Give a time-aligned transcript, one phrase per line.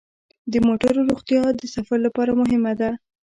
[0.51, 2.89] د موټرو روغتیا د سفر لپاره مهمه ده.